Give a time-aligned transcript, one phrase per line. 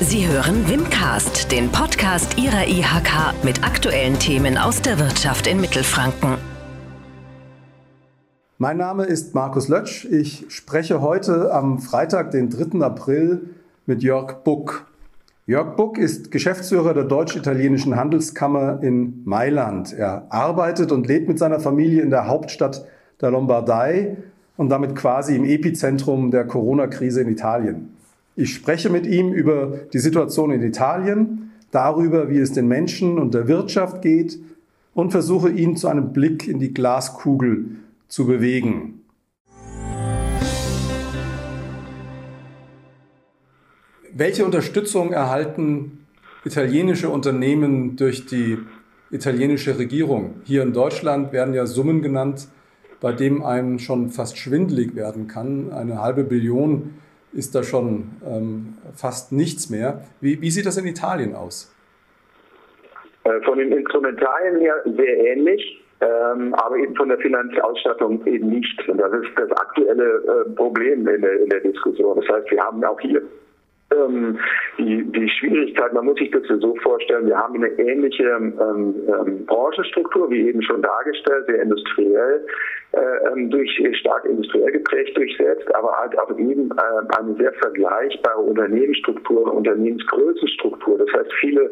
[0.00, 6.36] Sie hören Wimcast, den Podcast Ihrer IHK mit aktuellen Themen aus der Wirtschaft in Mittelfranken.
[8.58, 10.04] Mein Name ist Markus Lötsch.
[10.04, 12.80] Ich spreche heute am Freitag, den 3.
[12.80, 13.50] April,
[13.86, 14.86] mit Jörg Buck.
[15.46, 19.92] Jörg Buck ist Geschäftsführer der Deutsch-Italienischen Handelskammer in Mailand.
[19.92, 22.84] Er arbeitet und lebt mit seiner Familie in der Hauptstadt
[23.20, 24.16] der Lombardei
[24.56, 27.97] und damit quasi im Epizentrum der Corona-Krise in Italien.
[28.40, 33.34] Ich spreche mit ihm über die Situation in Italien, darüber, wie es den Menschen und
[33.34, 34.38] der Wirtschaft geht
[34.94, 37.66] und versuche ihn zu einem Blick in die Glaskugel
[38.06, 39.00] zu bewegen.
[44.14, 46.06] Welche Unterstützung erhalten
[46.44, 48.58] italienische Unternehmen durch die
[49.10, 50.34] italienische Regierung?
[50.44, 52.46] Hier in Deutschland werden ja Summen genannt,
[53.00, 55.72] bei denen einem schon fast schwindelig werden kann.
[55.72, 56.94] Eine halbe Billion
[57.38, 60.02] ist da schon ähm, fast nichts mehr.
[60.20, 61.72] Wie, wie, sieht das in Italien aus?
[63.22, 65.62] Äh, von den Instrumentarien her sehr ähnlich,
[66.00, 68.88] ähm, aber eben von der Finanzausstattung eben nicht.
[68.88, 72.20] Und das ist das aktuelle äh, Problem in der, in der Diskussion.
[72.20, 73.22] Das heißt, wir haben auch hier
[73.94, 74.38] ähm,
[74.78, 79.46] die, die Schwierigkeit, man muss sich das so vorstellen, wir haben eine ähnliche ähm, ähm,
[79.46, 82.46] Branchenstruktur, wie eben schon dargestellt, sehr industriell,
[82.92, 88.40] äh, ähm, durch stark industriell geprägt durchsetzt, aber halt auch eben äh, eine sehr vergleichbare
[88.40, 90.98] Unternehmensstruktur, Unternehmensgrößenstruktur.
[90.98, 91.70] Das heißt, viele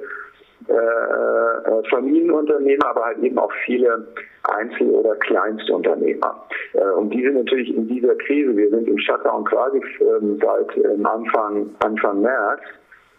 [0.68, 4.06] äh, äh, Familienunternehmer, aber halt eben auch viele
[4.44, 6.46] Einzel- oder Kleinstunternehmer.
[6.72, 10.76] Äh, und die sind natürlich in dieser Krise, wir sind im Shutdown quasi ähm, seit
[10.84, 12.60] ähm, Anfang, Anfang März,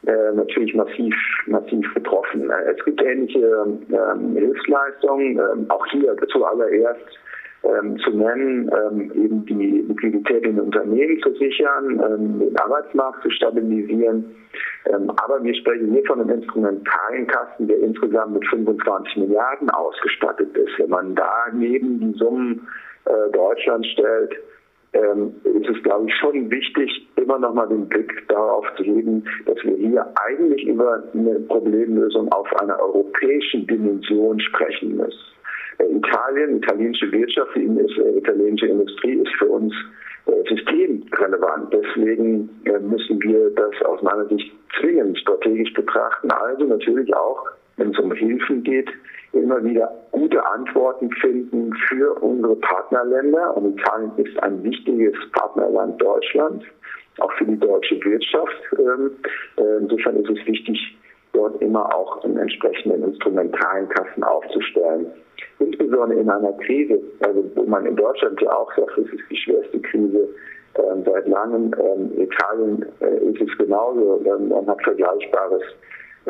[0.05, 1.15] äh, natürlich massiv,
[1.45, 2.49] massiv betroffen.
[2.49, 7.19] Äh, es gibt ähnliche ähm, Hilfsleistungen, ähm, auch hier zuallererst
[7.67, 13.29] ähm, zu nennen, ähm, eben die Liquidität in Unternehmen zu sichern, ähm, den Arbeitsmarkt zu
[13.31, 14.25] stabilisieren.
[14.85, 20.77] Ähm, aber wir sprechen hier von einem Instrumentarien-Kasten, der insgesamt mit 25 Milliarden ausgestattet ist.
[20.77, 22.67] Wenn man daneben die Summen
[23.05, 24.35] äh, Deutschland stellt,
[24.93, 29.25] ähm, ist es, glaube ich, schon wichtig, immer noch mal den Blick darauf zu heben,
[29.45, 35.36] dass wir hier eigentlich über eine Problemlösung auf einer europäischen Dimension sprechen müssen.
[35.79, 39.73] Italien, italienische Wirtschaft, die äh, italienische Industrie ist für uns
[40.25, 41.73] äh, systemrelevant.
[41.73, 46.31] Deswegen äh, müssen wir das aus meiner Sicht zwingend strategisch betrachten.
[46.31, 48.89] Also natürlich auch, wenn es um Hilfen geht,
[49.33, 53.55] immer wieder gute Antworten finden für unsere Partnerländer.
[53.55, 56.65] Und Italien ist ein wichtiges Partnerland Deutschlands,
[57.19, 58.55] auch für die deutsche Wirtschaft.
[58.79, 59.11] Ähm,
[59.81, 60.97] insofern ist es wichtig,
[61.33, 63.89] dort immer auch einen entsprechenden Instrumentarien
[64.23, 65.11] aufzustellen
[65.59, 69.37] insbesondere in einer Krise, also wo man in Deutschland ja auch sagt, es ist die
[69.37, 70.29] schwerste Krise
[70.75, 71.73] ähm, seit langem.
[71.79, 74.21] Ähm, Italien äh, ist es genauso.
[74.25, 75.63] Ähm, man hat Vergleichbares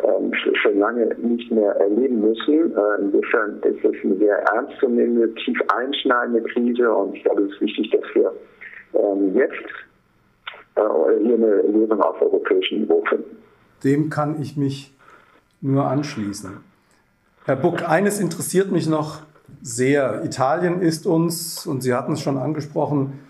[0.02, 2.74] ähm, schon lange nicht mehr erleben müssen.
[2.76, 7.60] Äh, insofern ist es eine sehr ernstzunehmende, tief einschneidende Krise und ich glaube, es ist
[7.60, 8.32] wichtig, dass wir
[8.94, 9.54] ähm, jetzt
[10.76, 10.80] äh,
[11.22, 13.36] hier eine Lösung auf europäischem Niveau finden.
[13.84, 14.94] Dem kann ich mich
[15.60, 16.67] nur anschließen.
[17.48, 19.20] Herr Buck, eines interessiert mich noch
[19.62, 20.22] sehr.
[20.22, 23.20] Italien ist uns, und Sie hatten es schon angesprochen,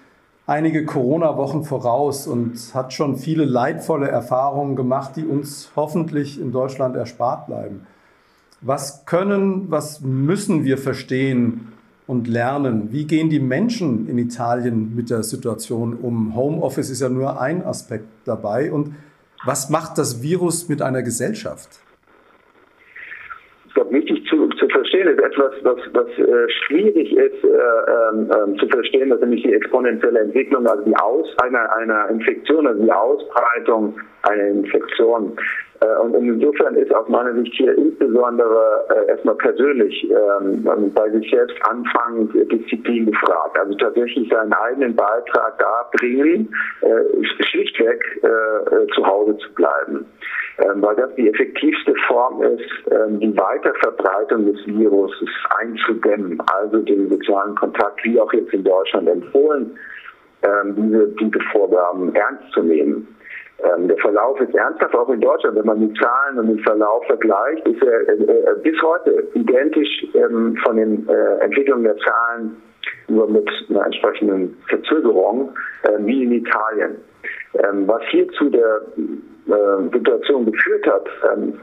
[0.45, 6.97] einige Corona-Wochen voraus und hat schon viele leidvolle Erfahrungen gemacht, die uns hoffentlich in Deutschland
[6.97, 7.87] erspart bleiben.
[8.61, 11.69] Was können, was müssen wir verstehen
[12.09, 12.91] und lernen?
[12.91, 16.35] Wie gehen die Menschen in Italien mit der Situation um?
[16.35, 18.73] Homeoffice ist ja nur ein Aspekt dabei.
[18.73, 18.97] Und
[19.45, 21.79] was macht das Virus mit einer Gesellschaft?
[24.79, 29.43] Verstehen, ist etwas, was, was äh, schwierig ist äh, ähm, ähm, zu verstehen, dass nämlich
[29.43, 35.37] die exponentielle Entwicklung, also die Aus einer, einer Infektion, also die Ausbreitung einer Infektion.
[35.81, 41.31] Äh, und insofern ist aus meiner Sicht hier insbesondere äh, erstmal persönlich ähm, bei sich
[41.31, 43.59] selbst anfangen, Disziplin gefragt.
[43.59, 46.53] Also tatsächlich seinen eigenen Beitrag da bringen,
[46.83, 50.07] äh, schlichtweg äh, äh, zu Hause zu bleiben ähm,
[50.59, 55.13] weil das die effektivste Form ist, ähm, die Weiterverbreitung des Virus
[55.59, 59.79] einzudämmen, also den sozialen Kontakt, wie auch jetzt in Deutschland empfohlen,
[60.43, 63.07] ähm, diese, diese Vorgaben ernst zu nehmen.
[63.61, 65.57] Ähm, der Verlauf ist ernsthaft auch in Deutschland.
[65.57, 70.07] Wenn man die Zahlen und den Verlauf vergleicht, ist er äh, äh, bis heute identisch
[70.15, 72.57] ähm, von den äh, Entwicklungen der Zahlen
[73.09, 75.51] nur mit einer entsprechenden Verzögerung
[76.01, 76.97] wie in Italien.
[77.55, 78.83] Ähm, was hier zu der
[79.49, 81.61] äh, Situation geführt hat, ähm,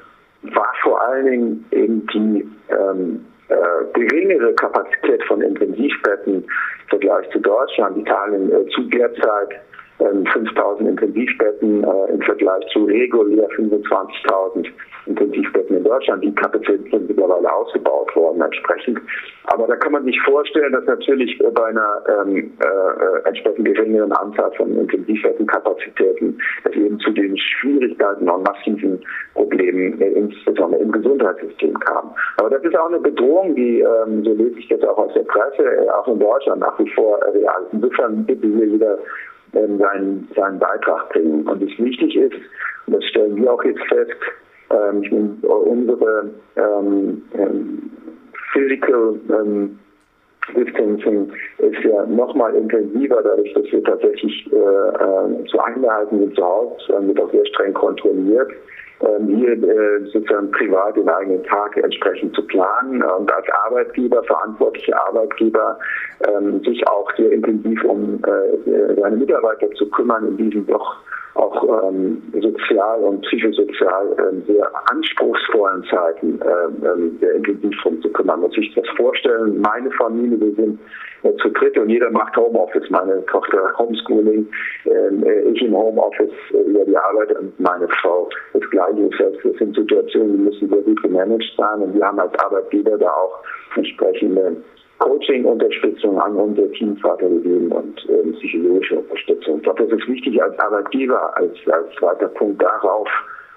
[0.53, 3.55] war vor allen Dingen eben die ähm, äh,
[3.93, 6.45] geringere Kapazität von Intensivbetten im
[6.89, 7.97] Vergleich zu Deutschland.
[7.97, 9.55] Italien äh, zu der Zeit
[9.97, 14.67] 5000 ähm, Intensivbetten äh, im Vergleich zu regulär 25.000
[15.05, 16.23] Intensivbetten in Deutschland.
[16.23, 18.99] Die Kapazitäten sind mittlerweile ausgebaut worden entsprechend.
[19.45, 24.51] Aber da kann man sich vorstellen, dass natürlich bei einer ähm, äh, entsprechend geringeren Anzahl
[24.53, 28.99] von Intensivbettenkapazitäten es eben zu den Schwierigkeiten und massiven
[29.33, 32.13] Problemen äh, insbesondere im Gesundheitssystem kam.
[32.37, 35.23] Aber das ist auch eine Bedrohung, die, ähm, so lese ich das auch aus der
[35.23, 37.73] Presse, äh, auch in Deutschland nach wie vor real ist.
[37.73, 38.97] Insofern bitte hier wieder
[39.55, 41.47] ähm, seinen, seinen Beitrag bringen.
[41.47, 42.35] Und es wichtig ist,
[42.87, 44.11] und das stellen wir auch jetzt fest,
[44.69, 47.91] ähm, unsere ähm, ähm,
[48.51, 49.79] Physical ähm,
[50.55, 56.43] Distancing ist ja nochmal intensiver, dadurch, dass wir tatsächlich äh, äh, zu Eingehalten sind zu
[56.43, 58.51] Hause, wird auch sehr streng kontrolliert.
[59.01, 64.97] Ähm, hier äh, sozusagen privat den eigenen Tag entsprechend zu planen und als Arbeitgeber, verantwortliche
[65.07, 65.77] Arbeitgeber,
[66.27, 70.95] ähm, sich auch sehr intensiv um äh, seine Mitarbeiter zu kümmern in diesen doch
[71.35, 78.09] auch ähm, sozial und psychosozial ähm, sehr anspruchsvollen Zeiten ähm, ähm sehr intensiv drum zu
[78.09, 78.39] kümmern.
[78.39, 80.79] Man muss sich das vorstellen, meine Familie, wir sind
[81.23, 82.89] äh, zu dritt und jeder macht Homeoffice.
[82.89, 84.47] Meine Tochter Homeschooling,
[84.85, 89.09] ähm, äh, ich im Homeoffice äh, über die Arbeit und meine Frau das Gleiche.
[89.17, 93.09] Das sind Situationen, die müssen sehr gut gemanagt sein und wir haben als Arbeitgeber da
[93.09, 93.43] auch
[93.75, 94.55] entsprechende
[94.99, 99.57] Coaching-Unterstützung an unsere Teams weitergegeben und äh, psychologische Unterstützung.
[99.57, 103.07] Ich glaube, das ist wichtig als Arbeitgeber, als, als zweiter Punkt darauf,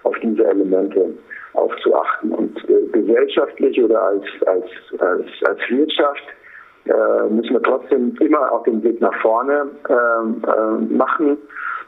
[0.02, 1.14] auf diese Elemente
[1.55, 2.32] aufzuachten.
[2.32, 4.64] Und äh, gesellschaftlich oder als, als,
[5.00, 6.25] als, als Wirtschaft
[6.87, 11.37] äh, müssen wir trotzdem immer auf den Weg nach vorne ähm, äh, machen.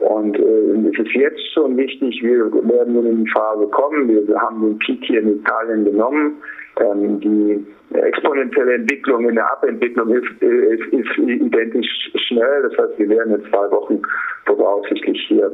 [0.00, 4.08] Und äh, es ist jetzt schon wichtig, wir werden nun in die Phase kommen.
[4.08, 6.38] Wir, haben den Peak hier in Italien genommen.
[6.81, 12.62] Ähm, die exponentielle Entwicklung in der Abentwicklung ist, ist, ist, identisch schnell.
[12.62, 14.00] Das heißt, wir werden in zwei Wochen
[14.47, 15.52] voraussichtlich hier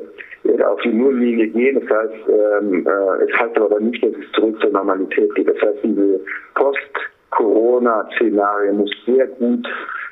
[0.65, 1.81] auf die Nulllinie gehen.
[1.81, 5.49] Das heißt, ähm, äh, es heißt aber nicht, dass es zurück zur Normalität geht.
[5.49, 6.21] Das heißt, diese
[6.55, 9.67] Post-Corona-Szenario muss sehr gut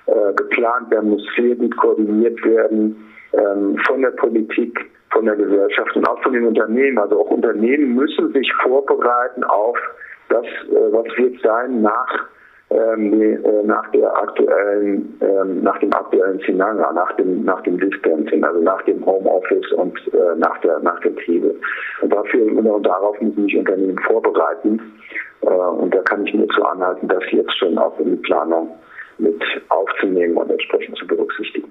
[0.06, 2.96] äh, geplant werden, muss sehr gut koordiniert werden
[3.36, 4.78] ähm, von der Politik,
[5.12, 6.98] von der Gesellschaft und auch von den Unternehmen.
[6.98, 9.76] Also auch Unternehmen müssen sich vorbereiten auf
[10.28, 12.26] das, äh, was wird sein nach
[12.70, 13.12] ähm,
[13.44, 18.60] äh, nach der aktuellen, ähm, nach dem aktuellen Szenario, nach dem, nach dem Distancing, also
[18.60, 21.54] nach dem Homeoffice und äh, nach der, nach der Krise.
[22.00, 24.80] Und dafür und darauf müssen sich Unternehmen vorbereiten.
[25.42, 28.70] und da kann ich nur zu anhalten, das jetzt schon auch in die Planung
[29.19, 31.70] mit aufzunehmen und entsprechend zu berücksichtigen.